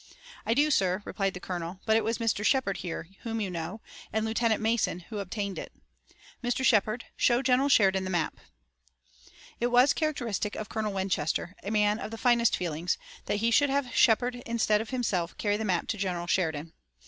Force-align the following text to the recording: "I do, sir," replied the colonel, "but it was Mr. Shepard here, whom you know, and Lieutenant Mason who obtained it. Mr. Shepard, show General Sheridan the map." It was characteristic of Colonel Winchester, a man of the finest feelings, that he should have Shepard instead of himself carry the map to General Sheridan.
"I 0.47 0.55
do, 0.55 0.71
sir," 0.71 1.03
replied 1.05 1.35
the 1.35 1.39
colonel, 1.39 1.79
"but 1.85 1.95
it 1.95 2.03
was 2.03 2.17
Mr. 2.17 2.43
Shepard 2.43 2.77
here, 2.77 3.07
whom 3.21 3.39
you 3.39 3.51
know, 3.51 3.81
and 4.11 4.25
Lieutenant 4.25 4.59
Mason 4.59 5.01
who 5.01 5.19
obtained 5.19 5.59
it. 5.59 5.71
Mr. 6.43 6.65
Shepard, 6.65 7.05
show 7.15 7.43
General 7.43 7.69
Sheridan 7.69 8.03
the 8.03 8.09
map." 8.09 8.37
It 9.59 9.67
was 9.67 9.93
characteristic 9.93 10.55
of 10.55 10.69
Colonel 10.69 10.93
Winchester, 10.93 11.53
a 11.61 11.69
man 11.69 11.99
of 11.99 12.09
the 12.09 12.17
finest 12.17 12.57
feelings, 12.57 12.97
that 13.25 13.41
he 13.41 13.51
should 13.51 13.69
have 13.69 13.93
Shepard 13.95 14.37
instead 14.43 14.81
of 14.81 14.89
himself 14.89 15.37
carry 15.37 15.55
the 15.57 15.65
map 15.65 15.87
to 15.89 15.97
General 15.99 16.25
Sheridan. 16.25 16.73